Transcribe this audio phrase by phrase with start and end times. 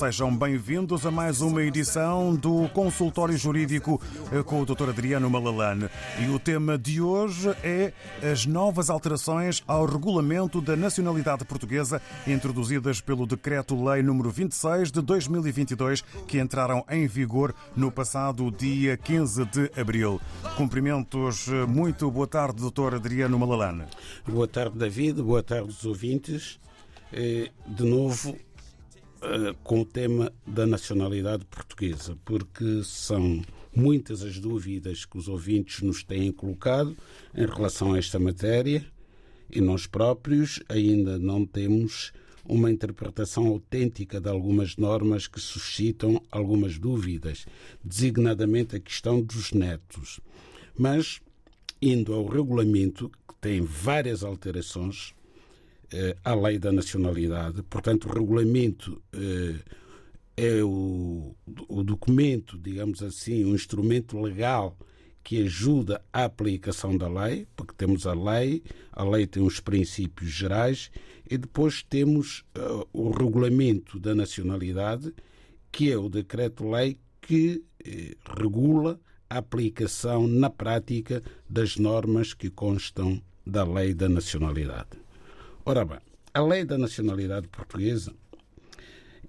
[0.00, 4.00] Sejam bem-vindos a mais uma edição do Consultório Jurídico
[4.46, 4.88] com o Dr.
[4.88, 5.90] Adriano Malalane.
[6.18, 7.92] E o tema de hoje é
[8.32, 16.00] as novas alterações ao regulamento da nacionalidade portuguesa introduzidas pelo Decreto-Lei número 26 de 2022,
[16.26, 20.18] que entraram em vigor no passado dia 15 de abril.
[20.56, 22.94] Cumprimentos, muito boa tarde, Dr.
[22.94, 23.84] Adriano Malalane.
[24.26, 26.58] Boa tarde, David, boa tarde, os ouvintes.
[27.12, 28.38] De novo,
[29.62, 33.42] com o tema da nacionalidade portuguesa, porque são
[33.74, 36.96] muitas as dúvidas que os ouvintes nos têm colocado
[37.34, 38.84] em relação a esta matéria
[39.50, 42.12] e nós próprios ainda não temos
[42.44, 47.46] uma interpretação autêntica de algumas normas que suscitam algumas dúvidas,
[47.84, 50.20] designadamente a questão dos netos.
[50.76, 51.20] Mas,
[51.80, 55.14] indo ao regulamento, que tem várias alterações,
[56.24, 57.62] à lei da nacionalidade.
[57.64, 59.60] Portanto, o regulamento eh,
[60.36, 61.34] é o,
[61.68, 64.76] o, documento, digamos assim, um instrumento legal
[65.22, 70.30] que ajuda à aplicação da lei, porque temos a lei, a lei tem os princípios
[70.30, 70.90] gerais
[71.30, 75.12] e depois temos uh, o regulamento da nacionalidade,
[75.70, 83.22] que é o decreto-lei que eh, regula a aplicação na prática das normas que constam
[83.46, 84.98] da lei da nacionalidade.
[85.62, 85.98] Ora bem,
[86.32, 88.14] a lei da nacionalidade portuguesa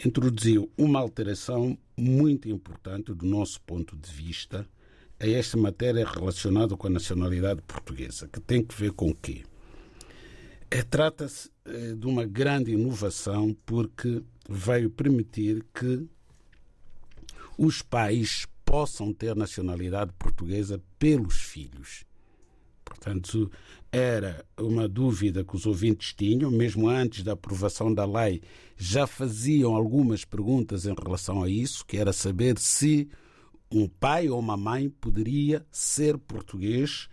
[0.03, 4.65] introduziu uma alteração muito importante do nosso ponto de vista
[5.19, 9.43] a esta matéria relacionada com a nacionalidade portuguesa, que tem que ver com o quê?
[10.71, 16.07] É, Trata-se é, de uma grande inovação porque veio permitir que
[17.57, 22.05] os pais possam ter nacionalidade portuguesa pelos filhos.
[22.91, 23.49] Portanto,
[23.89, 28.41] era uma dúvida que os ouvintes tinham, mesmo antes da aprovação da lei,
[28.75, 33.09] já faziam algumas perguntas em relação a isso, que era saber se
[33.71, 37.07] um pai ou uma mãe poderia ser português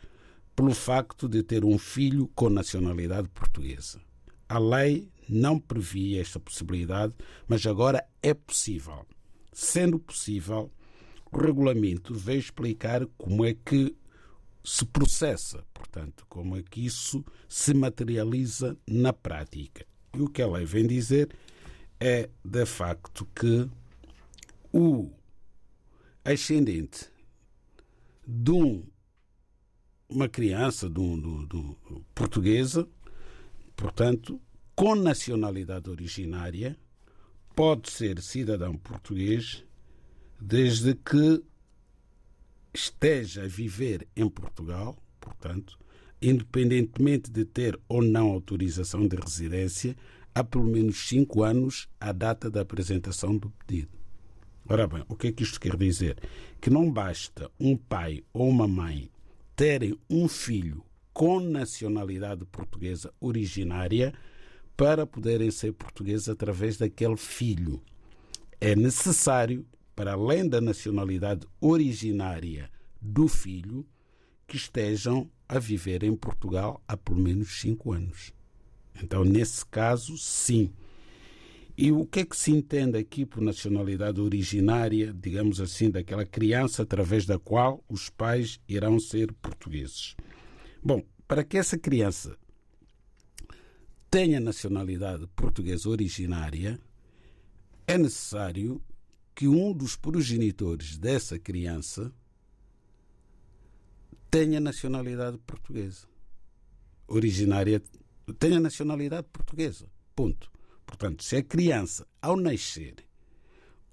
[0.57, 4.01] pelo facto de ter um filho com nacionalidade portuguesa.
[4.49, 7.15] A lei não previa esta possibilidade,
[7.47, 9.07] mas agora é possível.
[9.53, 10.73] Sendo possível,
[11.31, 13.95] o regulamento veio explicar como é que
[14.69, 19.87] se processa, portanto, como é que isso se materializa na prática.
[20.13, 21.31] E o que a lei vem dizer
[21.99, 23.67] é, de facto, que
[24.71, 25.11] o
[26.23, 27.11] ascendente
[28.27, 28.85] de um,
[30.07, 31.77] uma criança de um, de, de,
[32.15, 32.87] portuguesa,
[33.75, 34.39] portanto,
[34.77, 36.79] com nacionalidade originária,
[37.57, 39.65] pode ser cidadão português
[40.39, 41.43] desde que
[42.79, 45.79] esteja a viver em Portugal, portanto,
[46.23, 49.97] independentemente de ter ou não autorização de residência,
[50.35, 53.91] há pelo menos cinco anos à data da apresentação do pedido.
[54.69, 56.19] Ora bem, o que é que isto quer dizer?
[56.61, 59.11] Que não basta um pai ou uma mãe
[59.57, 64.15] terem um filho com nacionalidade portuguesa originária
[64.77, 67.83] para poderem ser portugueses através daquele filho.
[68.61, 69.67] É necessário
[69.99, 72.71] para além da nacionalidade originária
[73.03, 73.85] do filho,
[74.47, 78.33] que estejam a viver em Portugal há pelo menos cinco anos.
[79.03, 80.73] Então, nesse caso, sim.
[81.77, 86.85] E o que é que se entende aqui por nacionalidade originária, digamos assim, daquela criança
[86.85, 90.15] através da qual os pais irão ser portugueses?
[90.81, 92.39] Bom, para que essa criança
[94.09, 96.79] tenha nacionalidade portuguesa originária,
[97.85, 98.81] é necessário
[99.39, 102.13] que um dos progenitores dessa criança
[104.29, 106.09] tenha nacionalidade portuguesa.
[107.07, 107.81] Originária,
[108.37, 109.89] tenha nacionalidade portuguesa.
[110.17, 110.51] Ponto.
[110.85, 112.97] Portanto, se a criança, ao nascer,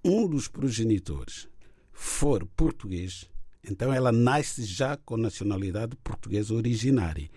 [0.03, 1.47] um dos progenitores
[1.91, 3.29] for português,
[3.63, 7.29] então ela nasce já com nacionalidade portuguesa originária.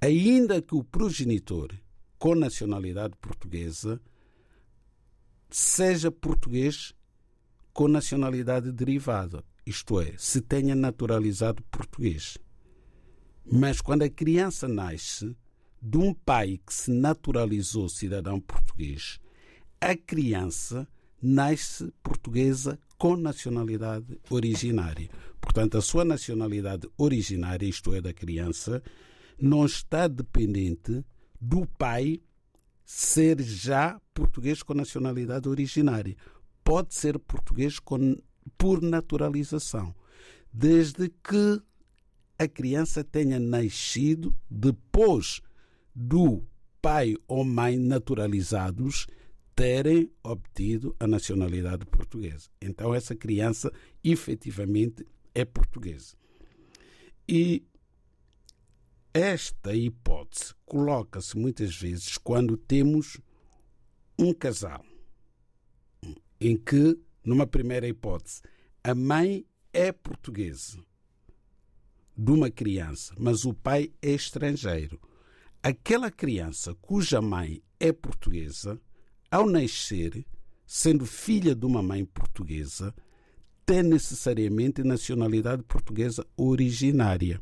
[0.00, 1.72] Ainda que o progenitor
[2.18, 4.00] com nacionalidade portuguesa
[5.48, 6.92] seja português
[7.72, 12.36] com nacionalidade derivada, isto é, se tenha naturalizado português.
[13.44, 15.36] Mas quando a criança nasce
[15.80, 19.18] de um pai que se naturalizou cidadão português,
[19.80, 20.86] a criança
[21.20, 25.08] nasce portuguesa com nacionalidade originária.
[25.40, 28.82] Portanto, a sua nacionalidade originária, isto é, da criança,
[29.40, 31.04] não está dependente
[31.40, 32.20] do pai
[32.84, 36.16] ser já português com nacionalidade originária
[36.64, 38.16] pode ser português com,
[38.56, 39.94] por naturalização,
[40.52, 41.62] desde que
[42.38, 45.40] a criança tenha nascido depois
[45.94, 46.44] do
[46.80, 49.06] pai ou mãe naturalizados
[49.54, 52.48] terem obtido a nacionalidade portuguesa.
[52.60, 53.70] Então, essa criança
[54.02, 56.16] efetivamente é portuguesa.
[57.28, 57.64] E
[59.14, 63.20] esta hipótese coloca-se muitas vezes quando temos
[64.18, 64.84] um casal
[66.48, 68.42] em que, numa primeira hipótese,
[68.82, 70.78] a mãe é portuguesa
[72.16, 75.00] de uma criança, mas o pai é estrangeiro.
[75.62, 78.80] Aquela criança cuja mãe é portuguesa,
[79.30, 80.26] ao nascer,
[80.66, 82.94] sendo filha de uma mãe portuguesa,
[83.64, 87.40] tem necessariamente nacionalidade portuguesa originária.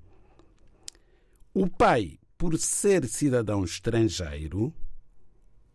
[1.52, 4.73] O pai, por ser cidadão estrangeiro,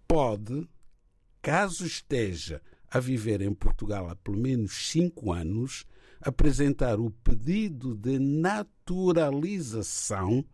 [0.08, 0.70] pode,
[1.42, 2.62] caso esteja
[2.96, 5.86] a viver em Portugal há pelo menos cinco anos,
[6.22, 10.46] apresentar o pedido de naturalização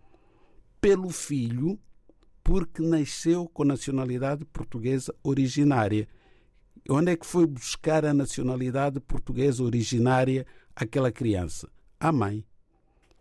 [0.81, 1.79] pelo filho
[2.43, 6.07] porque nasceu com nacionalidade portuguesa originária.
[6.89, 11.69] Onde é que foi buscar a nacionalidade portuguesa originária aquela criança?
[11.99, 12.43] A mãe.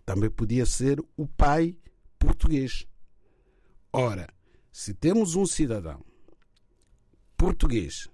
[0.07, 1.77] Também podia ser o pai
[2.19, 2.87] português.
[3.93, 4.31] Ora,
[4.73, 6.03] se temos um cidadão
[7.37, 8.09] português,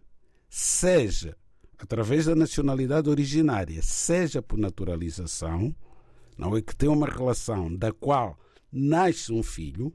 [0.59, 1.37] seja
[1.77, 5.77] através da nacionalidade originária, seja por naturalização,
[6.39, 6.63] não é?
[6.63, 8.39] Que tem uma relação da qual
[8.73, 9.93] nasce um filho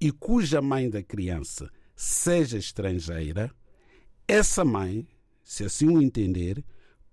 [0.00, 3.54] e cuja mãe da criança seja estrangeira,
[4.26, 5.06] essa mãe,
[5.44, 6.64] se assim o entender,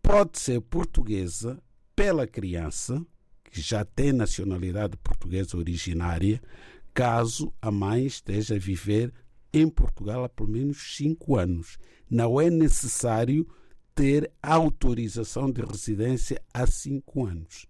[0.01, 1.61] pode ser portuguesa
[1.95, 3.05] pela criança
[3.51, 6.41] que já tem nacionalidade portuguesa originária,
[6.91, 9.13] caso a mãe esteja a viver
[9.53, 11.77] em Portugal há pelo menos cinco anos.
[12.09, 13.47] Não é necessário
[13.93, 17.67] ter autorização de residência há cinco anos.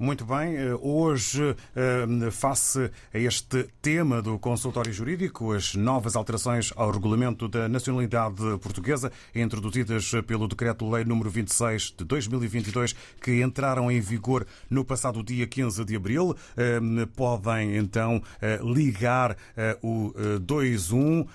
[0.00, 6.72] Muito bem, eh, hoje, eh, face a este tema do consultório jurídico, as novas alterações
[6.76, 14.00] ao regulamento da nacionalidade portuguesa, introduzidas pelo Decreto-Lei número 26 de 2022, que entraram em
[14.00, 16.78] vigor no passado dia 15 de abril, eh,
[17.16, 18.22] podem então
[18.62, 19.36] ligar
[19.82, 21.26] o 21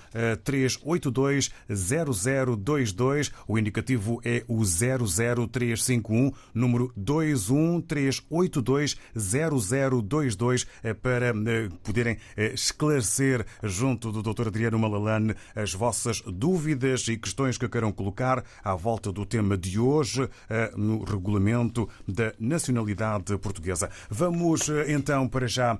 [0.42, 12.16] 382 0022, o indicativo é o 00351, número 21 382 820022 eh, para eh, poderem
[12.36, 14.48] eh, esclarecer junto do Dr.
[14.48, 19.78] Adriano Malalane as vossas dúvidas e questões que queiram colocar à volta do tema de
[19.78, 20.28] hoje
[20.76, 23.90] no regulamento da nacionalidade portuguesa.
[24.08, 25.78] Vamos então para já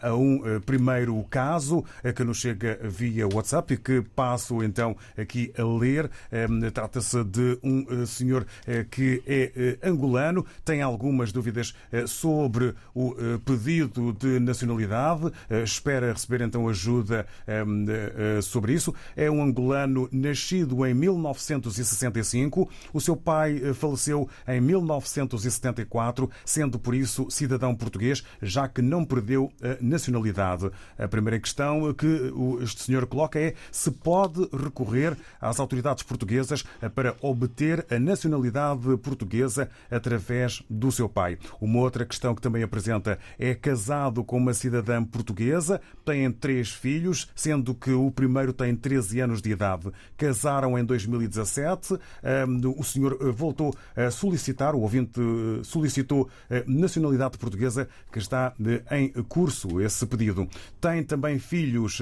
[0.00, 1.84] a um primeiro caso
[2.14, 6.10] que nos chega via WhatsApp e que passo então aqui a ler.
[6.72, 8.46] Trata-se de um senhor
[8.90, 11.74] que é angolano, tem algumas dúvidas
[12.16, 15.30] sobre o eh, pedido de nacionalidade.
[15.50, 18.94] Eh, espera receber então ajuda ehm, eh, sobre isso.
[19.14, 22.68] É um angolano nascido em 1965.
[22.92, 29.52] O seu pai faleceu em 1974, sendo por isso cidadão português, já que não perdeu
[29.62, 30.70] a nacionalidade.
[30.98, 32.32] A primeira questão que
[32.62, 36.64] este senhor coloca é se pode recorrer às autoridades portuguesas
[36.94, 41.38] para obter a nacionalidade portuguesa através do seu pai.
[41.60, 47.28] Uma outra questão que também apresenta é casado com uma cidadã portuguesa, têm três filhos,
[47.34, 49.90] sendo que o primeiro tem 13 anos de idade.
[50.16, 51.98] Casaram em 2017,
[52.76, 56.28] o senhor eh, voltou a solicitar, o ouvinte eh, solicitou
[56.66, 58.54] nacionalidade portuguesa, que está
[58.90, 60.48] em curso esse pedido.
[60.80, 62.00] Tem também filhos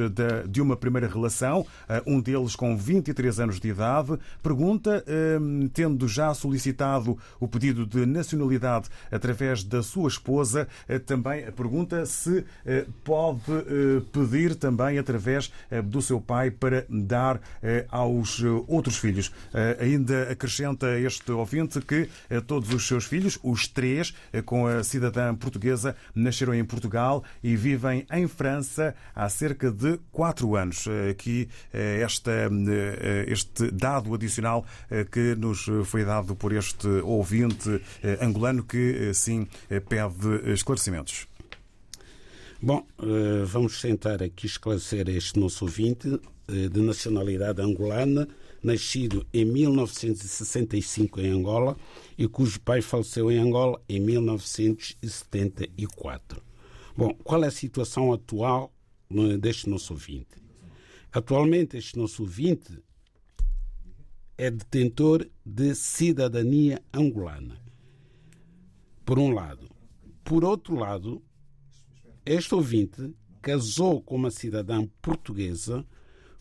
[0.49, 4.19] de uma primeira relação, eh, um deles com 23 anos de idade.
[4.43, 5.05] Pergunta,
[5.73, 12.45] tendo já solicitado o pedido de nacionalidade através da sua esposa eh, também pergunta se
[12.65, 15.53] eh, pode eh, pedir também através
[15.85, 17.41] do seu pai para dar
[17.91, 19.33] aos outros filhos.
[19.81, 22.09] Ainda acrescenta este ouvinte que
[22.47, 28.07] todos os seus filhos, os três, com a cidadã portuguesa, nasceram em Portugal e vivem
[28.13, 30.87] em França há cerca de quatro anos.
[31.11, 32.33] Aqui esta,
[33.27, 34.65] este dado adicional
[35.11, 37.81] que nos foi dado por este ouvinte
[38.21, 39.47] angolano que sim
[39.89, 41.27] pede de esclarecimentos.
[42.61, 48.27] Bom, eh, vamos tentar aqui esclarecer este nosso ouvinte eh, de nacionalidade angolana,
[48.63, 51.77] nascido em 1965 em Angola
[52.17, 56.43] e cujo pai faleceu em Angola em 1974.
[56.97, 58.73] Bom, qual é a situação atual
[59.39, 60.43] deste nosso ouvinte?
[61.13, 62.83] Atualmente, este nosso ouvinte
[64.39, 67.61] é detentor de cidadania angolana.
[69.05, 69.74] Por um lado.
[70.25, 71.23] Por outro lado,
[72.25, 75.87] este ouvinte casou com uma cidadã portuguesa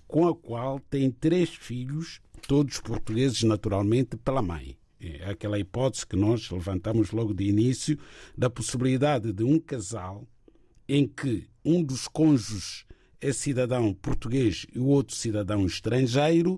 [0.08, 4.78] com a qual tem três filhos, todos portugueses naturalmente, pela mãe.
[5.02, 8.00] É aquela hipótese que nós levantamos logo de início
[8.38, 10.26] da possibilidade de um casal
[10.88, 12.86] em que um dos cônjuges
[13.20, 16.58] é cidadão português e o outro cidadão estrangeiro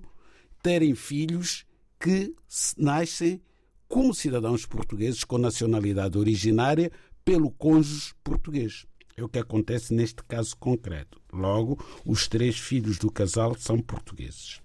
[0.62, 1.65] terem filhos
[2.00, 2.36] que
[2.77, 3.41] nascem
[3.88, 6.91] como cidadãos portugueses com nacionalidade originária
[7.25, 8.86] pelo cônjuge português.
[9.17, 11.20] É o que acontece neste caso concreto.
[11.34, 14.62] Logo, os três filhos do casal são portugueses.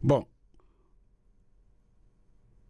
[0.00, 0.24] Bom,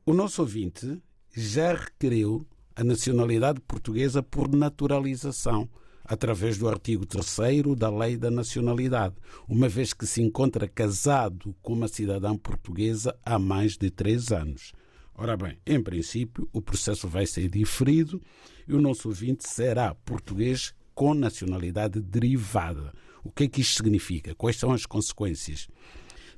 [0.06, 1.02] o nosso ouvinte
[1.36, 5.68] já requereu a nacionalidade portuguesa por naturalização,
[6.04, 9.16] através do artigo 3 da Lei da Nacionalidade,
[9.46, 14.72] uma vez que se encontra casado com uma cidadã portuguesa há mais de três anos.
[15.20, 18.22] Ora bem, em princípio, o processo vai ser diferido
[18.68, 22.94] e o nosso ouvinte será português com nacionalidade derivada.
[23.24, 24.32] O que é que isto significa?
[24.36, 25.66] Quais são as consequências?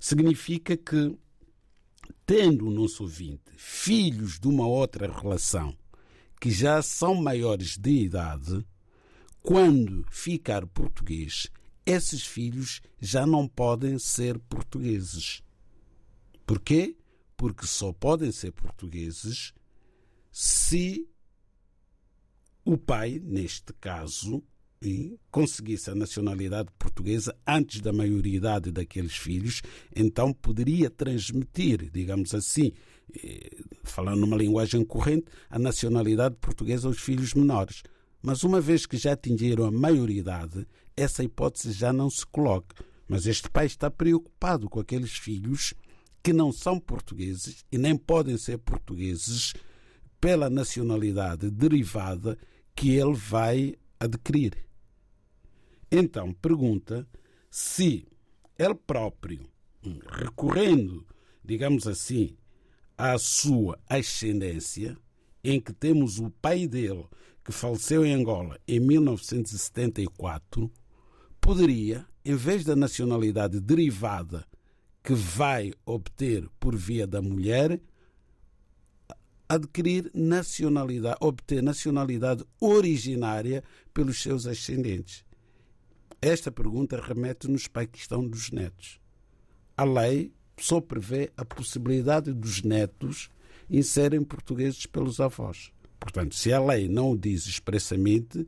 [0.00, 1.14] Significa que
[2.24, 5.76] tendo o nosso ouvinte filhos de uma outra relação
[6.40, 8.64] que já são maiores de idade,
[9.42, 11.48] quando ficar português,
[11.84, 15.42] esses filhos já não podem ser portugueses.
[16.46, 16.96] Porquê?
[17.40, 19.54] Porque só podem ser portugueses
[20.30, 21.08] se
[22.62, 24.44] o pai, neste caso,
[25.30, 29.62] conseguisse a nacionalidade portuguesa antes da maioridade daqueles filhos,
[29.96, 32.72] então poderia transmitir, digamos assim,
[33.16, 37.82] eh, falando numa linguagem corrente, a nacionalidade portuguesa aos filhos menores.
[38.20, 42.84] Mas uma vez que já atingiram a maioridade, essa hipótese já não se coloca.
[43.08, 45.72] Mas este pai está preocupado com aqueles filhos
[46.22, 49.54] que não são portugueses e nem podem ser portugueses
[50.20, 52.38] pela nacionalidade derivada
[52.74, 54.56] que ele vai adquirir.
[55.90, 57.08] Então pergunta
[57.50, 58.06] se
[58.58, 59.48] ele próprio,
[60.08, 61.06] recorrendo,
[61.44, 62.36] digamos assim,
[62.96, 64.96] à sua ascendência,
[65.42, 67.06] em que temos o pai dele,
[67.42, 70.70] que faleceu em Angola em 1974,
[71.40, 74.46] poderia, em vez da nacionalidade derivada
[75.02, 77.80] que vai obter por via da mulher,
[79.48, 85.24] adquirir nacionalidade, obter nacionalidade originária pelos seus ascendentes.
[86.22, 89.00] Esta pergunta remete-nos para a questão dos netos.
[89.76, 93.30] A lei só prevê a possibilidade dos netos
[93.68, 95.72] em serem portugueses pelos avós.
[95.98, 98.46] Portanto, se a lei não o diz expressamente,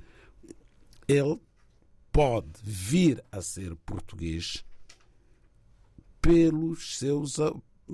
[1.09, 1.41] ele
[2.13, 4.65] pode vir a ser português
[6.23, 7.37] pelos seus,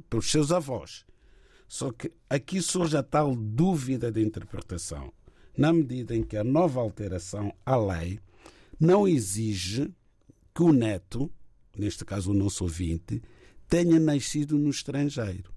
[0.09, 1.05] pelos seus avós.
[1.67, 5.13] Só que aqui surge a tal dúvida de interpretação,
[5.57, 8.21] na medida em que a nova alteração à lei
[8.79, 9.93] não exige
[10.55, 11.31] que o neto,
[11.77, 13.21] neste caso o nosso ouvinte,
[13.69, 15.53] tenha nascido no estrangeiro.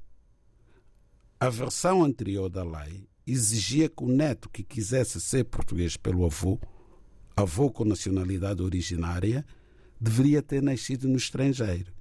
[1.39, 6.59] A versão anterior da lei exigia que o neto que quisesse ser português pelo avô,
[7.35, 9.45] avô com nacionalidade originária,
[9.99, 11.93] deveria ter nascido no estrangeiro.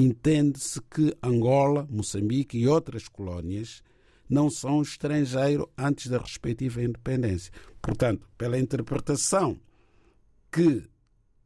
[0.00, 3.82] Entende-se que Angola, Moçambique e outras colónias
[4.30, 7.52] não são estrangeiro antes da respectiva independência.
[7.82, 9.58] Portanto, pela interpretação
[10.52, 10.84] que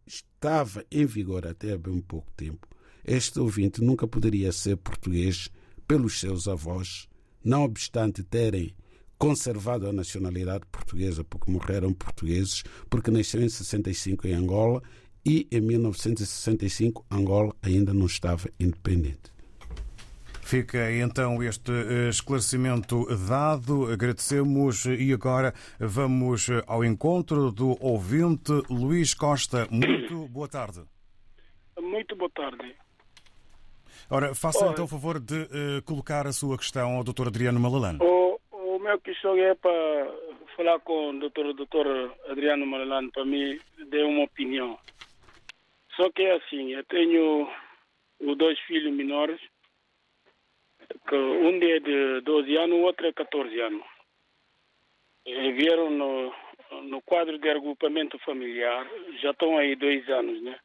[0.06, 2.68] estava em vigor até há bem pouco tempo,
[3.02, 5.48] este ouvinte nunca poderia ser português
[5.88, 7.08] pelos seus avós,
[7.42, 8.76] não obstante terem
[9.16, 14.82] conservado a nacionalidade portuguesa porque morreram portugueses, porque nasceu em 65 em Angola
[15.24, 19.32] e em 1965 Angola ainda não estava independente.
[20.42, 23.90] Fica então este eh, esclarecimento dado.
[23.90, 29.66] Agradecemos e agora vamos ao encontro do ouvinte Luís Costa.
[29.70, 30.82] Muito boa tarde.
[31.80, 32.74] Muito boa tarde.
[34.10, 37.28] Ora, faça então o favor de uh, colocar a sua questão ao Dr.
[37.28, 37.98] Adriano Malalane.
[38.02, 40.10] O, o meu questão é para
[40.54, 41.54] falar com o Dr.
[41.54, 42.30] Dr.
[42.30, 43.58] Adriano Malalane para me
[43.90, 44.78] dar uma opinião.
[45.96, 47.48] Só que é assim, eu tenho
[48.36, 49.40] dois filhos menores
[51.08, 53.84] que um é de 12 anos, o outro é 14 anos.
[55.24, 56.34] E vieram no,
[56.82, 58.88] no quadro de agrupamento familiar,
[59.20, 60.58] já estão aí dois anos, né?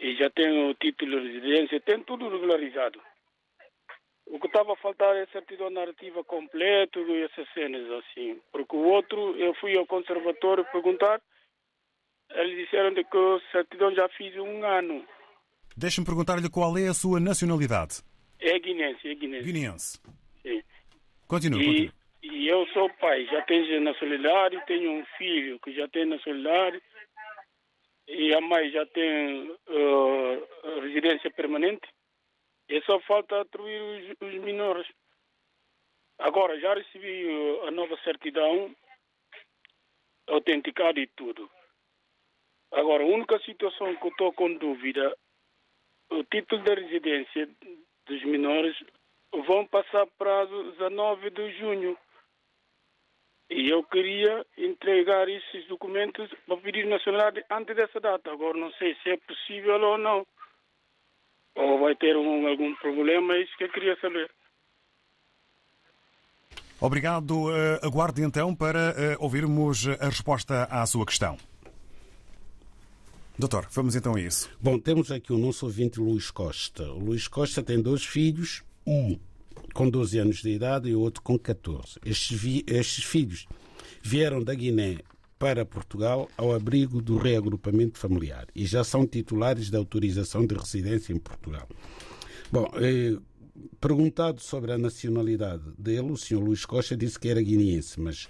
[0.00, 3.00] E já têm o título de residência, tem tudo regularizado.
[4.26, 8.40] O que estava a faltar é a certidão narrativa completa e essas cenas assim.
[8.52, 11.20] Porque o outro, eu fui ao conservatório perguntar,
[12.30, 15.04] eles disseram de que a certidão já fiz um ano.
[15.76, 18.02] Deixe-me perguntar-lhe qual é a sua nacionalidade.
[18.40, 19.44] É guinense, é guinense.
[19.44, 20.00] Guineense.
[20.42, 20.62] Sim.
[21.26, 21.90] Continua, E,
[22.22, 26.82] e eu sou pai, já tenho nacionalidade, tenho um filho que já tem nacionalidade
[28.08, 31.86] e a mãe já tem uh, residência permanente.
[32.68, 34.86] E só falta atribuir os, os menores.
[36.18, 38.74] Agora, já recebi uh, a nova certidão,
[40.26, 41.50] autenticada e tudo.
[42.72, 45.16] Agora, a única situação que eu estou com dúvida,
[46.10, 47.48] o título de residência
[48.06, 48.76] dos menores
[49.46, 51.96] vão passar prazo 19 de junho.
[53.50, 58.30] E eu queria entregar esses documentos para pedir nacionalidade antes dessa data.
[58.30, 60.26] Agora não sei se é possível ou não.
[61.54, 64.30] Ou vai ter um, algum problema, é isso que eu queria saber.
[66.80, 67.50] Obrigado.
[67.50, 71.36] Eh, aguarde então para eh, ouvirmos a resposta à sua questão.
[73.38, 74.50] Doutor, vamos então a isso.
[74.60, 76.90] Bom, temos aqui o nosso ouvinte Luís Costa.
[76.92, 79.16] O Luís Costa tem dois filhos, um
[79.74, 82.00] com 12 anos de idade e outro com 14.
[82.04, 83.46] Estes, vi- estes filhos
[84.02, 84.98] vieram da Guiné
[85.38, 91.12] para Portugal ao abrigo do reagrupamento familiar e já são titulares da autorização de residência
[91.12, 91.68] em Portugal.
[92.50, 93.16] Bom, eh,
[93.80, 96.38] perguntado sobre a nacionalidade dele, o Sr.
[96.40, 98.26] Luís Costa disse que era guineense, mas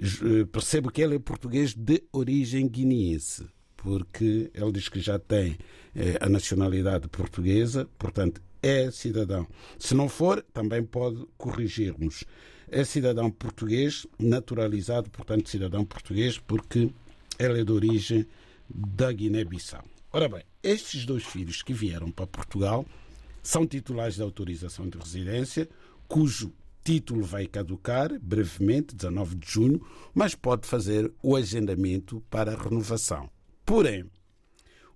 [0.00, 3.46] eh, percebo que ele é português de origem guineense,
[3.78, 5.56] porque ele diz que já tem
[5.94, 9.46] eh, a nacionalidade portuguesa, portanto é cidadão.
[9.78, 12.24] Se não for, também pode corrigir-nos.
[12.68, 16.90] É cidadão português, naturalizado, portanto cidadão português, porque
[17.38, 18.26] ele é de origem
[18.68, 19.84] da Guiné-Bissau.
[20.12, 22.84] Ora bem, estes dois filhos que vieram para Portugal
[23.42, 25.68] são titulares da autorização de residência,
[26.08, 26.52] cujo
[26.84, 33.30] título vai caducar brevemente, 19 de junho, mas pode fazer o agendamento para a renovação.
[33.68, 34.10] Porém,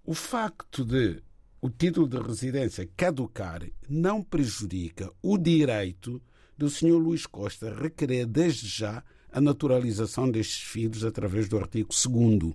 [0.02, 1.23] o facto de
[1.61, 6.23] o título de residência caducar não prejudica o direito
[6.57, 6.97] do Sr.
[6.97, 12.54] Luís Costa requerer desde já a naturalização destes filhos através do artigo 2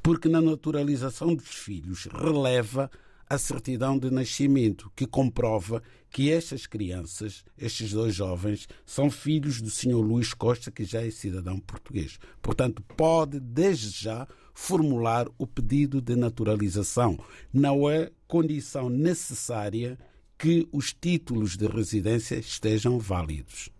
[0.00, 2.88] porque na naturalização dos filhos releva
[3.28, 9.70] a certidão de nascimento, que comprova que estas crianças, estes dois jovens, são filhos do
[9.70, 9.96] Sr.
[9.96, 12.18] Luís Costa, que já é cidadão português.
[12.40, 17.18] Portanto, pode, desde já, formular o pedido de naturalização.
[17.52, 19.98] Não é condição necessária
[20.38, 23.70] que os títulos de residência estejam válidos.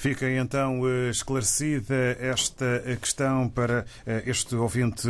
[0.00, 5.06] Fica então eh, esclarecida esta eh, questão para eh, este ouvinte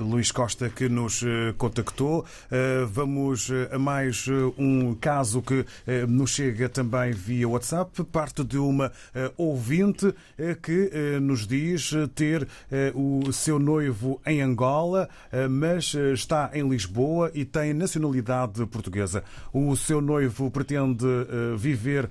[0.00, 1.22] Luís Costa que nos
[1.56, 2.24] contactou.
[2.90, 4.26] Vamos a mais
[4.58, 5.64] um caso que
[6.08, 8.90] nos chega também via WhatsApp, parte de uma
[9.36, 10.14] ouvinte
[10.62, 12.48] que nos diz ter
[12.94, 15.08] o seu noivo em Angola,
[15.50, 19.22] mas está em Lisboa e tem nacionalidade portuguesa.
[19.52, 21.06] O seu noivo pretende
[21.56, 22.08] viver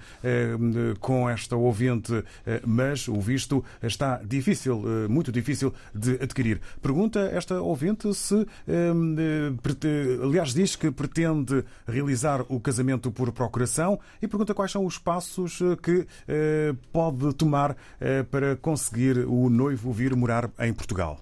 [0.99, 6.59] com esta ouvinte eh, mas o visto está difícil, eh, muito difícil de adquirir.
[6.81, 13.99] Pergunta esta ouvinte se, eh, prete- aliás, diz que pretende realizar o casamento por procuração
[14.21, 19.49] e pergunta quais são os passos eh, que eh, pode tomar eh, para conseguir o
[19.49, 21.19] noivo vir morar em Portugal.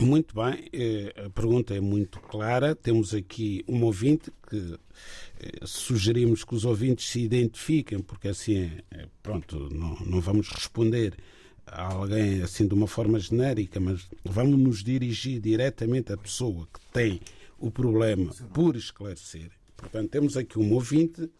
[0.00, 2.74] Muito bem, eh, a pergunta é muito clara.
[2.74, 4.78] Temos aqui um ouvinte que eh,
[5.64, 11.14] sugerimos que os ouvintes se identifiquem, porque assim, é, pronto, não, não vamos responder
[11.66, 16.80] a alguém assim de uma forma genérica, mas vamos nos dirigir diretamente à pessoa que
[16.92, 17.20] tem
[17.58, 19.50] o problema por esclarecer.
[19.76, 21.30] Portanto, temos aqui um ouvinte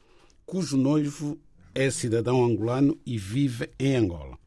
[0.47, 1.39] cujo noivo
[1.75, 4.39] é cidadão angolano e vive em Angola.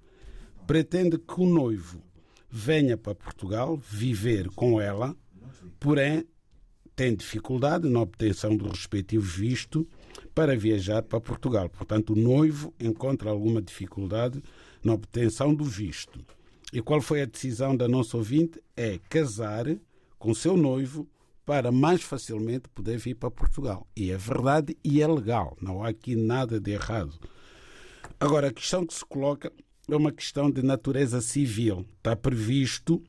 [0.67, 2.01] Pretende que o noivo
[2.49, 5.15] venha para Portugal viver com ela,
[5.79, 6.25] porém
[6.95, 9.87] tem dificuldade na obtenção do respectivo visto
[10.33, 11.69] para viajar para Portugal.
[11.69, 14.41] Portanto, o noivo encontra alguma dificuldade
[14.83, 16.19] na obtenção do visto.
[16.71, 18.61] E qual foi a decisão da nossa ouvinte?
[18.75, 19.65] É casar
[20.17, 21.07] com seu noivo
[21.45, 23.87] para mais facilmente poder vir para Portugal.
[23.95, 27.13] E é verdade e é legal, não há aqui nada de errado.
[28.19, 29.51] Agora, a questão que se coloca
[29.87, 31.85] é uma questão de natureza civil.
[31.97, 33.03] Está previsto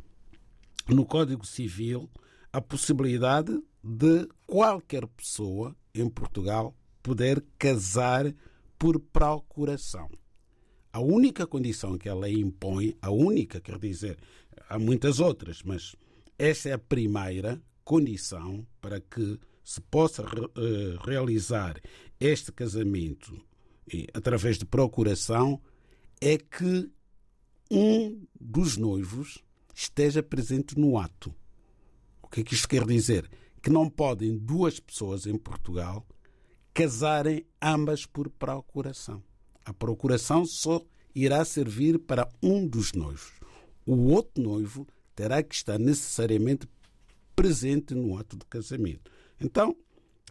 [0.88, 2.10] no Código Civil
[2.52, 8.34] a possibilidade de qualquer pessoa em Portugal poder casar
[8.76, 10.10] por procuração.
[10.92, 14.18] A única condição que a lei impõe, a única, quer dizer,
[14.68, 15.94] há muitas outras, mas
[16.36, 21.80] esta é a primeira condição para que se possa eh, realizar
[22.18, 23.40] este casamento
[23.92, 25.60] eh, através de procuração,
[26.20, 26.90] é que
[27.70, 31.32] um dos noivos esteja presente no ato.
[32.20, 33.30] O que é que isto quer dizer?
[33.66, 36.06] Que não podem duas pessoas em Portugal
[36.72, 39.20] casarem ambas por procuração.
[39.64, 40.80] A procuração só
[41.12, 43.32] irá servir para um dos noivos.
[43.84, 46.68] O outro noivo terá que estar necessariamente
[47.34, 49.10] presente no ato de casamento.
[49.40, 49.74] Então,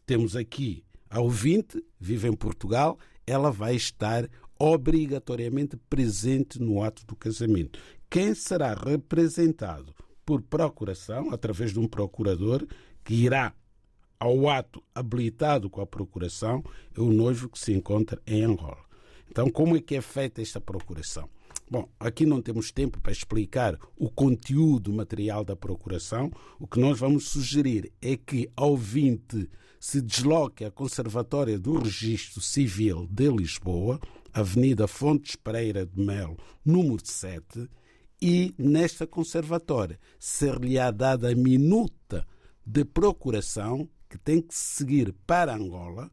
[0.06, 7.17] temos aqui a ouvinte, vive em Portugal, ela vai estar obrigatoriamente presente no ato do
[7.17, 7.78] casamento.
[8.10, 9.93] Quem será representado
[10.26, 12.65] por procuração, através de um procurador,
[13.06, 13.54] que irá
[14.20, 16.63] ao ato habilitado com a procuração,
[16.98, 18.84] é o noivo que se encontra em Angola.
[19.30, 21.30] Então, como é que é feita esta procuração?
[21.70, 26.32] Bom, aqui não temos tempo para explicar o conteúdo material da procuração.
[26.60, 32.41] O que nós vamos sugerir é que ao vinte se desloque à Conservatória do Registro
[32.41, 34.00] Civil de Lisboa,
[34.34, 37.70] Avenida Fontes Pereira de Melo, número 7,
[38.22, 42.26] e nesta conservatória ser-lhe-á dada a minuta
[42.65, 46.12] de procuração que tem que seguir para Angola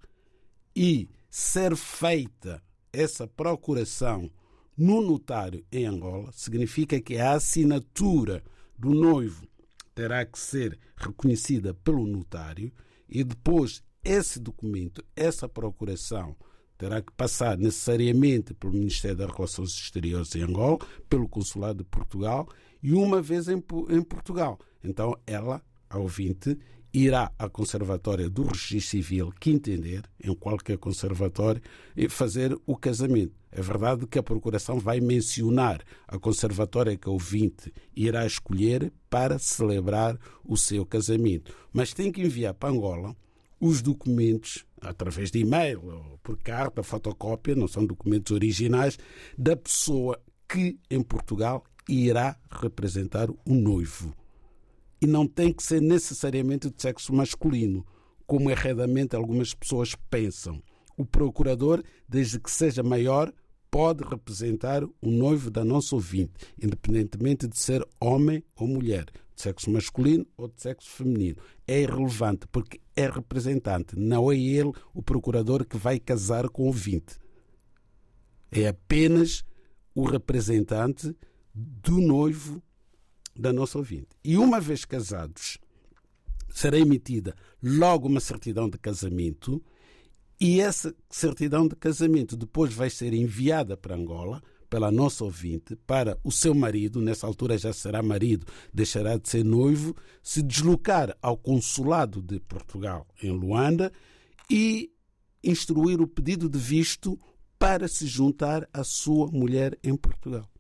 [0.75, 2.63] e ser feita
[2.93, 4.31] essa procuração
[4.77, 8.43] no notário em Angola, significa que a assinatura
[8.79, 9.47] do noivo
[9.95, 12.73] terá que ser reconhecida pelo notário
[13.09, 16.35] e depois esse documento, essa procuração,
[16.77, 22.49] terá que passar necessariamente pelo Ministério das Relações Exteriores em Angola, pelo Consulado de Portugal
[22.83, 24.59] e uma vez em, Portugal.
[24.83, 25.63] Então ela,
[25.93, 26.59] a ouvinte,
[26.93, 31.63] irá à Conservatória do Registro Civil que entender, em qualquer conservatório,
[31.97, 33.33] e fazer o casamento.
[33.51, 39.39] É verdade que a Procuração vai mencionar a conservatória que o ouvinte irá escolher para
[39.39, 43.15] celebrar o seu casamento, mas tem que enviar para Angola
[43.61, 48.99] os documentos através de e-mail ou por carta, fotocópia, não são documentos originais,
[49.39, 54.15] da pessoa que em Portugal irá representar o noivo.
[55.03, 57.85] E não tem que ser necessariamente de sexo masculino,
[58.25, 60.63] como erradamente algumas pessoas pensam.
[60.97, 63.33] O procurador, desde que seja maior,
[63.69, 69.73] pode representar o noivo da nossa ouvinte, independentemente de ser homem ou mulher, de sexo
[69.73, 71.43] masculino ou de sexo feminino.
[71.67, 76.67] É irrelevante, porque é representante, não é ele o procurador que vai casar com o
[76.67, 77.19] ouvinte.
[78.53, 79.43] É apenas
[79.95, 81.17] o representante
[81.53, 82.63] do noivo
[83.35, 84.09] da nossa ouvinte.
[84.25, 85.59] E uma vez casados,
[86.49, 89.63] será emitida logo uma certidão de casamento
[90.41, 96.19] e essa certidão de casamento depois vai ser enviada para Angola pela nossa ouvinte para
[96.25, 101.37] o seu marido, nessa altura já será marido, deixará de ser noivo, se deslocar ao
[101.37, 103.93] consulado de Portugal em Luanda
[104.51, 104.91] e
[105.45, 107.21] instruir o pedido de visto
[107.59, 110.52] para se juntar à sua mulher em Portugal.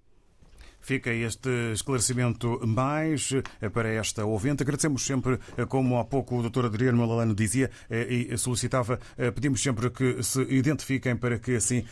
[0.82, 4.64] Fica este esclarecimento mais eh, para esta ouvinte.
[4.64, 6.66] Agradecemos sempre, eh, como há pouco o Dr.
[6.66, 8.98] Adriano Malalano dizia eh, e solicitava,
[9.34, 11.84] pedimos sempre que se identifiquem para que assim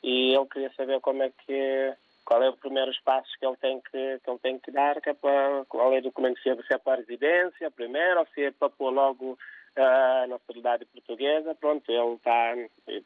[0.00, 1.94] e ele queria saber como é que
[2.24, 5.10] qual é o primeiro passo que ele tem que, que ele tem que dar, que
[5.10, 8.26] é para, qual é o documento, se é, se é para a residência primeiro, ou
[8.34, 12.54] se é para pôr logo uh, a nacionalidade portuguesa, pronto, ele está,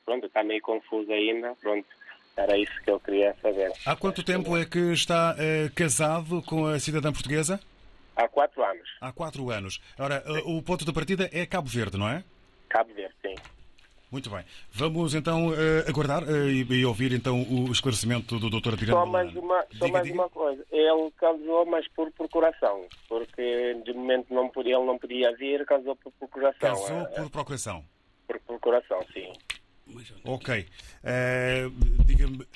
[0.04, 1.88] pronto, está meio confuso ainda, pronto.
[2.38, 3.72] Era isso que eu queria saber.
[3.85, 7.59] Há quanto tempo é que está uh, casado com a cidadã portuguesa?
[8.14, 8.88] Há quatro anos.
[9.01, 9.81] Há quatro anos.
[9.98, 12.22] Ora, uh, o ponto de partida é Cabo Verde, não é?
[12.68, 13.35] Cabo Verde, sim.
[14.09, 14.44] Muito bem.
[14.70, 15.55] Vamos então uh,
[15.88, 18.77] aguardar e, e, ouvir então o esclarecimento do Dr.
[18.77, 19.01] Tirano.
[19.01, 20.14] Só mais uma, só diga, mais diga.
[20.14, 20.64] uma coisa.
[20.70, 25.96] Ele casou, mas por procuração, porque de momento não podia, ele não podia vir, casou
[25.96, 26.70] por procuração.
[26.70, 27.85] Casou por procuração.
[28.29, 29.33] Por procuração, sim.
[30.24, 30.66] Ok.
[31.05, 31.70] Uh,
[32.05, 32.46] Diga-me.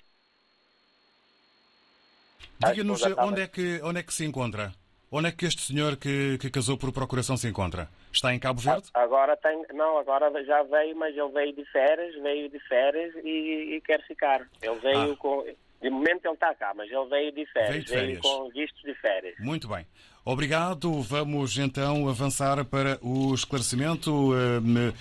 [2.58, 4.72] Diga-nos onde, é que, onde é que se encontra?
[5.10, 7.88] Onde é que este senhor que, que casou por procuração se encontra?
[8.10, 8.88] Está em Cabo Verde?
[8.94, 13.74] Agora tem, não, agora já veio, mas ele veio de férias, veio de férias e,
[13.76, 14.48] e quer ficar.
[14.62, 15.16] Ele veio ah.
[15.16, 15.44] com,
[15.82, 18.20] de momento ele está cá, mas ele veio de férias, veio, de férias.
[18.20, 19.34] veio com vistos de férias.
[19.40, 19.84] Muito bem.
[20.24, 21.02] Obrigado.
[21.02, 24.30] Vamos então avançar para o esclarecimento.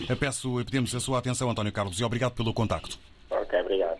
[0.09, 2.99] Eh, peço e pedimos a sua atenção, António Carlos, e obrigado pelo contacto.
[3.29, 3.99] Ok, obrigado.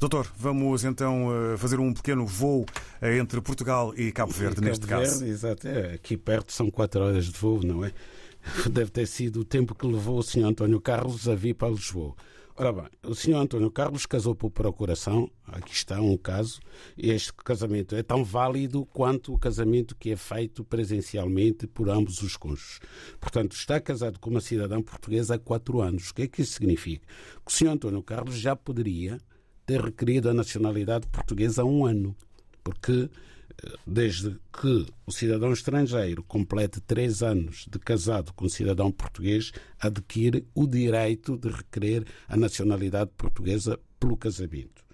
[0.00, 2.64] Doutor, vamos então eh, fazer um pequeno voo
[3.02, 5.26] eh, entre Portugal e Cabo Verde, Cabo neste Verde, caso.
[5.26, 7.92] Exato, é, aqui perto são quatro horas de voo, não é?
[8.72, 10.46] Deve ter sido o tempo que levou o Sr.
[10.46, 12.14] António Carlos a vir para Lisboa.
[12.60, 13.36] Ora bem, o Sr.
[13.36, 16.60] António Carlos casou por procuração, aqui está um caso,
[16.94, 22.36] este casamento é tão válido quanto o casamento que é feito presencialmente por ambos os
[22.36, 22.78] cônjuges.
[23.18, 26.10] Portanto, está casado com uma cidadã portuguesa há quatro anos.
[26.10, 27.06] O que é que isso significa?
[27.46, 27.68] Que o Sr.
[27.68, 29.16] António Carlos já poderia
[29.64, 32.14] ter requerido a nacionalidade portuguesa há um ano,
[32.62, 33.08] porque
[33.86, 40.66] desde que o cidadão estrangeiro complete três anos de casado com cidadão português, adquire o
[40.66, 44.84] direito de requerer a nacionalidade portuguesa pelo casamento.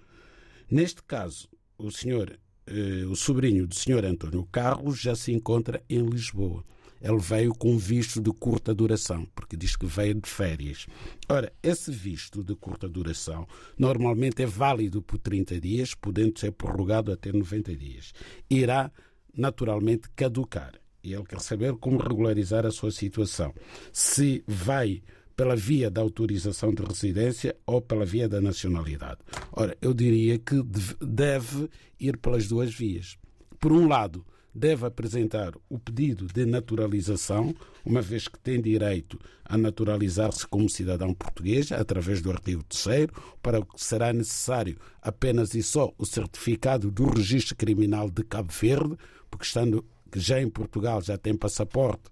[0.69, 6.05] Neste caso, o senhor, eh, o sobrinho do senhor António Carlos já se encontra em
[6.05, 6.63] Lisboa
[7.01, 10.87] ele veio com visto de curta duração, porque diz que veio de férias.
[11.29, 17.11] Ora, esse visto de curta duração normalmente é válido por 30 dias, podendo ser prorrogado
[17.11, 18.13] até 90 dias.
[18.49, 18.91] Irá
[19.35, 20.73] naturalmente caducar.
[21.03, 23.53] E ele quer saber como regularizar a sua situação.
[23.93, 25.01] Se vai
[25.37, 29.19] pela via da autorização de residência ou pela via da nacionalidade.
[29.51, 30.63] Ora, eu diria que
[30.99, 33.17] deve ir pelas duas vias.
[33.59, 37.53] Por um lado, deve apresentar o pedido de naturalização,
[37.85, 43.07] uma vez que tem direito a naturalizar-se como cidadão português, através do artigo 3,
[43.41, 48.51] para o que será necessário apenas e só o certificado do registro criminal de Cabo
[48.51, 48.97] Verde,
[49.29, 52.09] porque estando já em Portugal já tem passaporte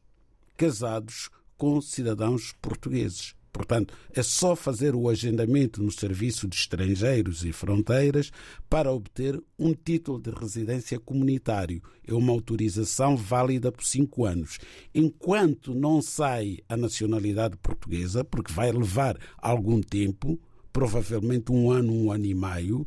[0.58, 3.37] casados com cidadãos portugueses.
[3.58, 8.32] Portanto, é só fazer o agendamento no Serviço de Estrangeiros e Fronteiras
[8.70, 11.82] para obter um título de residência comunitário.
[12.08, 14.60] É uma autorização válida por cinco anos.
[14.94, 20.40] Enquanto não sai a nacionalidade portuguesa, porque vai levar algum tempo,
[20.72, 22.86] provavelmente um ano, um ano e meio,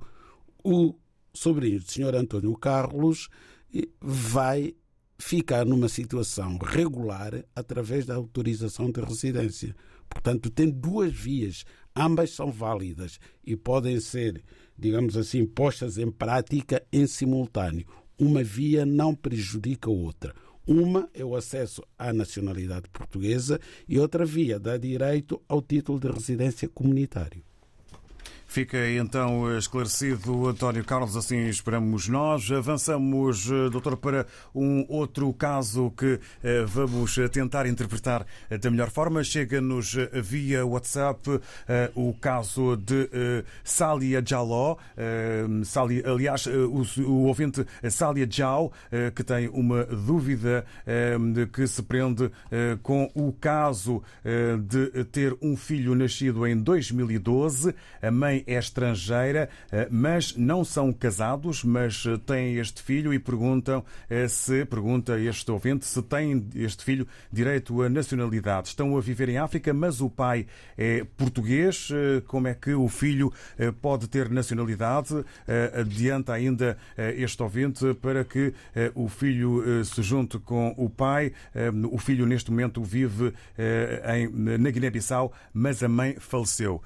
[0.62, 0.94] o
[1.34, 2.14] sobrinho do Sr.
[2.14, 3.28] António Carlos
[4.00, 4.72] vai
[5.18, 9.74] ficar numa situação regular através da autorização de residência.
[10.10, 11.64] Portanto, tem duas vias,
[11.96, 14.42] ambas são válidas e podem ser,
[14.76, 17.86] digamos assim, postas em prática em simultâneo.
[18.18, 20.34] Uma via não prejudica a outra.
[20.66, 26.08] Uma é o acesso à nacionalidade portuguesa e outra via dá direito ao título de
[26.08, 27.42] residência comunitário.
[28.50, 32.50] Fica então esclarecido, António Carlos, assim esperamos nós.
[32.50, 38.26] Avançamos, eh, doutor, para um outro caso que eh, vamos tentar interpretar
[38.60, 39.22] da melhor forma.
[39.22, 43.08] Chega-nos via WhatsApp eh, o caso de
[43.62, 44.78] Sália Jaló,
[46.04, 48.72] aliás, o ouvinte Sália Jau,
[49.14, 50.66] que tem uma dúvida
[51.52, 52.30] que se prende
[52.82, 54.02] com o caso
[54.66, 57.74] de ter um filho nascido em 2012.
[58.02, 59.48] A mãe é estrangeira,
[59.90, 63.84] mas não são casados, mas têm este filho e perguntam
[64.28, 68.68] se, pergunta este ouvinte, se tem este filho direito à nacionalidade.
[68.68, 71.88] Estão a viver em África, mas o pai é português.
[72.26, 73.32] Como é que o filho
[73.80, 75.24] pode ter nacionalidade?
[75.74, 78.52] Adianta ainda este ouvinte para que
[78.94, 81.32] o filho se junte com o pai.
[81.90, 83.32] O filho, neste momento, vive
[84.32, 86.82] na Guiné-Bissau, mas a mãe faleceu.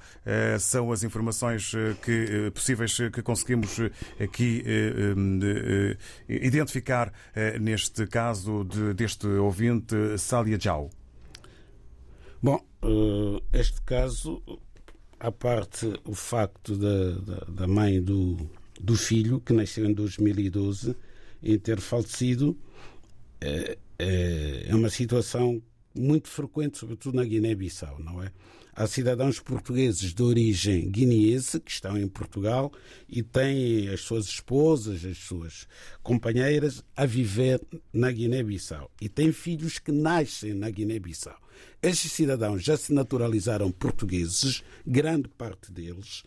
[0.59, 1.25] São as informações
[2.01, 3.77] que, possíveis que conseguimos
[4.19, 4.63] aqui
[6.27, 7.11] identificar
[7.59, 10.89] neste caso de, deste ouvinte, Sália Jau.
[12.41, 12.59] Bom,
[13.53, 14.41] este caso,
[15.19, 18.37] a parte o facto da, da, da mãe do,
[18.79, 20.95] do filho, que nasceu em 2012,
[21.41, 22.57] em ter falecido,
[23.41, 25.61] é, é, é uma situação
[25.93, 28.31] muito frequente, sobretudo na Guiné-Bissau, não é?
[28.77, 32.73] Há cidadãos portugueses de origem guineense que estão em Portugal
[33.07, 35.65] e têm as suas esposas, as suas
[36.03, 37.61] companheiras a viver
[37.93, 41.39] na Guiné-Bissau e têm filhos que nascem na Guiné-Bissau.
[41.81, 46.23] Estes cidadãos já se naturalizaram portugueses, grande parte deles,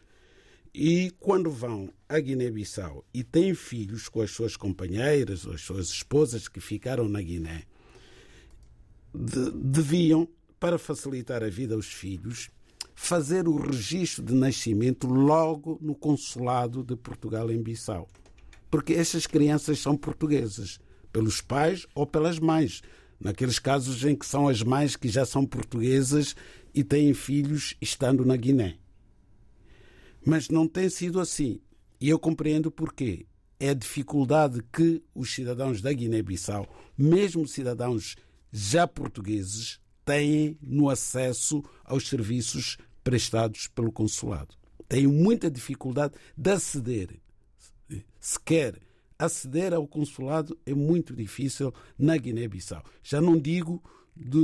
[0.73, 5.91] e quando vão à Guiné-Bissau e têm filhos com as suas companheiras ou as suas
[5.91, 7.65] esposas que ficaram na Guiné,
[9.15, 10.27] de, deviam,
[10.59, 12.51] para facilitar a vida aos filhos,
[12.95, 18.09] fazer o registro de nascimento logo no consulado de Portugal em Bissau.
[18.71, 20.81] Porque estas crianças são portuguesas,
[21.13, 22.83] pelos pais ou pelas mães.
[23.21, 26.37] Naqueles casos em que são as mães que já são portuguesas
[26.75, 28.77] e têm filhos estando na Guiné.
[30.25, 31.61] Mas não tem sido assim.
[32.01, 33.27] E eu compreendo porquê.
[33.61, 38.15] É a dificuldade que os cidadãos da Guiné-Bissau, mesmo cidadãos
[38.53, 44.55] já portugueses, têm no acesso aos serviços prestados pelo consulado.
[44.89, 47.21] Têm muita dificuldade de aceder.
[48.19, 48.81] Sequer
[49.19, 52.83] aceder ao consulado é muito difícil na Guiné-Bissau.
[53.03, 53.83] Já não digo
[54.17, 54.39] de,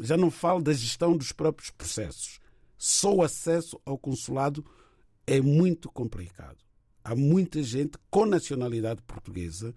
[0.00, 2.40] já não falo da gestão dos próprios processos.
[2.78, 4.64] Só o acesso ao consulado
[5.26, 6.64] é muito complicado.
[7.04, 9.74] Há muita gente com nacionalidade portuguesa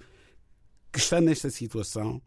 [0.90, 2.22] que está nesta situação,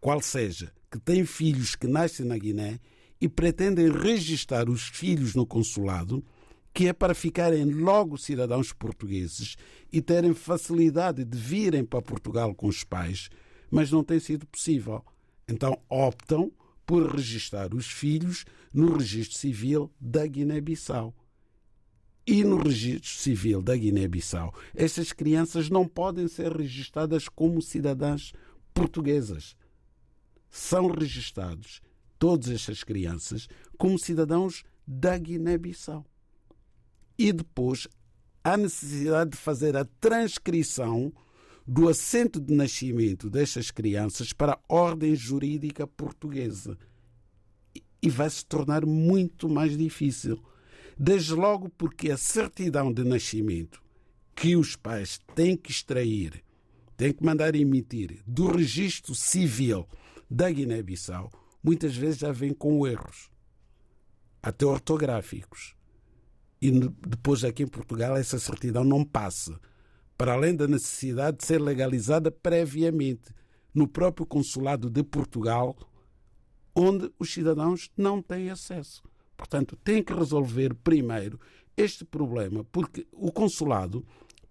[0.00, 2.78] qual seja, que tem filhos que nascem na Guiné
[3.20, 6.24] e pretendem registrar os filhos no consulado,
[6.72, 9.56] que é para ficarem logo cidadãos portugueses
[9.92, 13.28] e terem facilidade de virem para Portugal com os pais,
[13.68, 15.04] mas não tem sido possível.
[15.48, 16.52] Então optam
[16.86, 21.12] por registrar os filhos no registro civil da Guiné-Bissau
[22.24, 28.32] e no registro civil da Guiné-Bissau, estas crianças não podem ser registradas como cidadãs
[28.72, 29.56] portuguesas.
[30.56, 31.80] São registrados
[32.18, 36.04] todas estas crianças como cidadãos da Guiné-Bissau.
[37.18, 37.88] E depois
[38.42, 41.12] há necessidade de fazer a transcrição
[41.66, 46.78] do assento de nascimento destas crianças para a ordem jurídica portuguesa.
[48.02, 50.40] E vai se tornar muito mais difícil
[50.98, 53.82] Desde logo porque a certidão de nascimento
[54.34, 56.42] que os pais têm que extrair,
[56.96, 59.86] têm que mandar emitir do registro civil
[60.34, 61.30] da Guiné-Bissau,
[61.62, 63.30] muitas vezes já vem com erros,
[64.42, 65.76] até ortográficos.
[66.60, 66.72] E
[67.06, 69.60] depois aqui em Portugal essa certidão não passa,
[70.18, 73.32] para além da necessidade de ser legalizada previamente
[73.72, 75.76] no próprio consulado de Portugal,
[76.74, 79.04] onde os cidadãos não têm acesso.
[79.36, 81.38] Portanto, tem que resolver primeiro
[81.76, 84.04] este problema, porque o consulado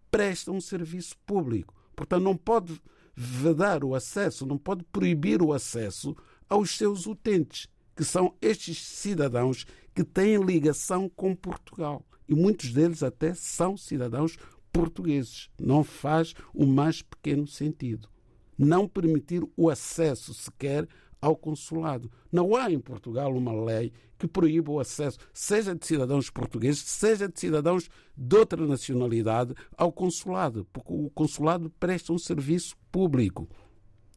[0.10, 1.74] presta um serviço público.
[1.94, 2.82] Portanto, não pode
[3.16, 6.16] vedar o acesso, não pode proibir o acesso
[6.50, 12.06] aos seus utentes, que são estes cidadãos que têm ligação com Portugal.
[12.28, 14.38] E muitos deles até são cidadãos
[14.72, 15.50] portugueses.
[15.60, 18.10] Não faz o mais pequeno sentido.
[18.58, 20.88] Não permitir o acesso sequer
[21.22, 22.12] ao consulado.
[22.32, 27.28] Não há em Portugal uma lei que proíba o acesso, seja de cidadãos portugueses, seja
[27.28, 33.50] de cidadãos de outra nacionalidade, ao consulado, porque o consulado presta um serviço público.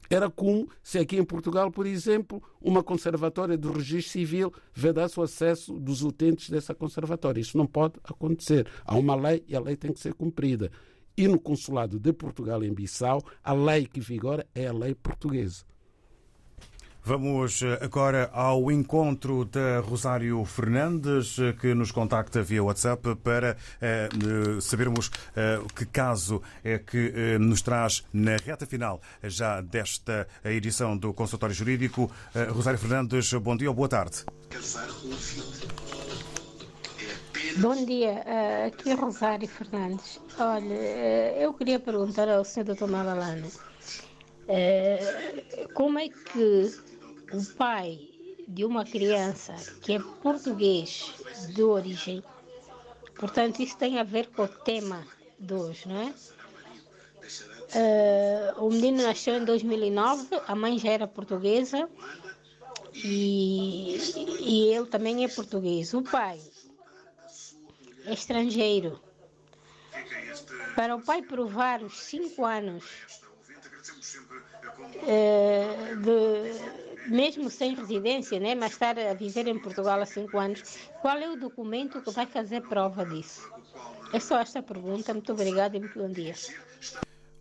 [0.08, 5.24] Era como se aqui em Portugal, por exemplo, uma conservatória do registro civil vedasse o
[5.24, 7.40] acesso dos utentes dessa conservatória.
[7.40, 8.68] Isso não pode acontecer.
[8.84, 10.70] Há uma lei e a lei tem que ser cumprida.
[11.16, 15.64] E no consulado de Portugal em Bissau, a lei que vigora é a lei portuguesa.
[17.06, 23.56] Vamos eh, agora ao encontro da Rosário Fernandes, eh, que nos contacta via WhatsApp para
[23.80, 24.08] eh,
[24.60, 25.08] sabermos
[25.76, 32.10] que caso é que nos traz na reta final já desta edição do Consultório Jurídico.
[32.50, 34.24] Rosário Fernandes, bom dia ou boa tarde.
[37.58, 38.24] Bom dia,
[38.66, 40.20] aqui é Rosário Fernandes.
[40.38, 40.74] Olha,
[41.38, 42.64] eu queria perguntar ao Sr.
[42.64, 42.88] Dr.
[42.88, 43.48] Malalano
[45.74, 46.72] como é que
[47.32, 48.08] o pai
[48.46, 51.12] de uma criança que é português
[51.48, 52.22] de origem,
[53.16, 55.06] portanto, isso tem a ver com o tema
[55.38, 56.14] de hoje, não é?
[58.58, 61.88] o menino nasceu em 2009, a mãe já era portuguesa
[62.94, 63.96] e,
[64.40, 65.92] e ele também é português.
[65.92, 66.40] O pai
[68.06, 69.00] é estrangeiro.
[70.74, 72.84] Para o pai provar os cinco anos,
[75.06, 80.62] é, de, mesmo sem residência, né, mas estar a viver em Portugal há cinco anos,
[81.00, 83.50] qual é o documento que vai fazer prova disso?
[84.12, 85.12] É só esta pergunta.
[85.12, 86.34] Muito obrigada e muito bom dia.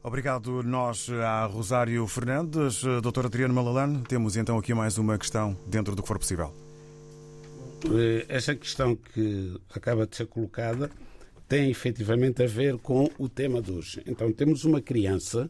[0.03, 2.83] Obrigado nós a Rosário Fernandes.
[3.01, 6.53] Doutor Adriano Malalane, temos então aqui mais uma questão dentro do que for possível.
[7.85, 10.89] Eh, essa questão que acaba de ser colocada
[11.47, 14.01] tem efetivamente a ver com o tema de hoje.
[14.05, 15.49] Então, temos uma criança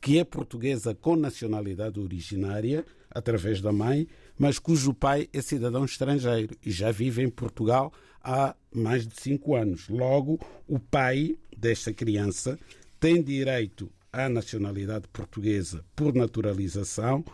[0.00, 4.06] que é portuguesa com nacionalidade originária, através da mãe,
[4.38, 7.92] mas cujo pai é cidadão estrangeiro e já vive em Portugal
[8.22, 9.88] há mais de cinco anos.
[9.88, 10.38] Logo,
[10.68, 12.58] o pai desta criança
[12.98, 17.24] tem direito à nacionalidade portuguesa por naturalização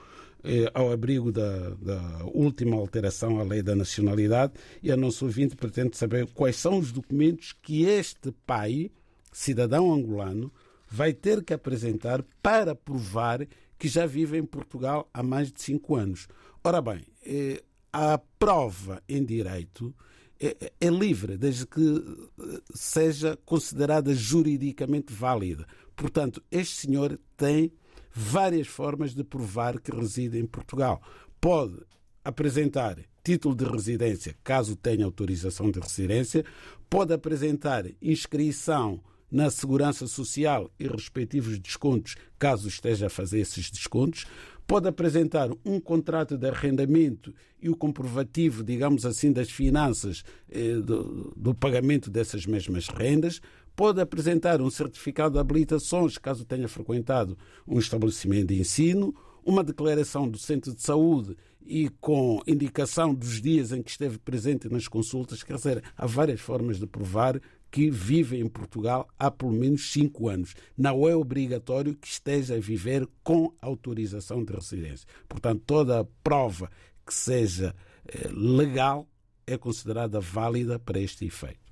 [0.44, 4.52] eh, ao abrigo da, da, última alteração à lei da nacionalidade
[4.82, 8.90] e a nosso ouvinte pretende saber quais são os documentos que este pai,
[9.32, 10.52] cidadão angolano,
[10.88, 13.46] vai ter que apresentar para provar
[13.78, 16.28] que já vive em Portugal há mais de cinco anos.
[16.62, 17.62] Ora bem, eh,
[17.92, 19.94] a prova em direito
[20.40, 25.66] é, é livre, desde que eh, seja considerada juridicamente válida.
[25.94, 27.72] Portanto, este senhor tem
[28.12, 31.00] várias formas de provar que reside em Portugal.
[31.40, 31.78] Pode
[32.24, 36.44] apresentar título de residência, caso tenha autorização de residência,
[36.88, 39.00] pode apresentar inscrição
[39.30, 44.26] na Segurança Social e respectivos descontos, caso esteja a fazer esses descontos,
[44.66, 51.32] pode apresentar um contrato de arrendamento e o comprovativo, digamos assim, das finanças eh, do,
[51.36, 53.40] do pagamento dessas mesmas rendas,
[53.76, 59.14] pode apresentar um certificado de habilitações, caso tenha frequentado um estabelecimento de ensino,
[59.44, 64.68] uma declaração do centro de saúde e com indicação dos dias em que esteve presente
[64.68, 65.42] nas consultas.
[65.42, 67.40] Quer dizer, há várias formas de provar
[67.76, 70.54] que vive em Portugal há pelo menos cinco anos.
[70.78, 75.06] Não é obrigatório que esteja a viver com autorização de residência.
[75.28, 76.70] Portanto, toda a prova
[77.04, 77.74] que seja
[78.08, 79.06] eh, legal
[79.46, 81.65] é considerada válida para este efeito.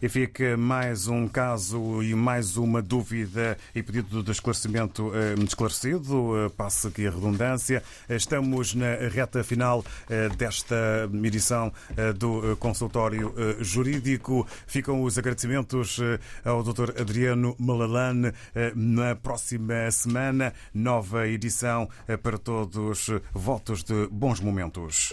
[0.00, 6.36] E fica mais um caso e mais uma dúvida e pedido de esclarecimento eh, esclarecido.
[6.36, 7.82] Eh, Passa aqui a redundância.
[8.08, 11.72] Estamos na reta final eh, desta edição
[12.16, 14.46] do consultório jurídico.
[14.66, 15.98] Ficam os agradecimentos
[16.44, 17.00] ao Dr.
[17.00, 18.32] Adriano Malalane.
[18.74, 21.88] Na próxima semana, nova edição
[22.22, 23.10] para todos.
[23.32, 25.12] Votos de bons momentos.